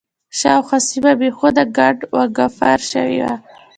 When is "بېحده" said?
1.19-1.63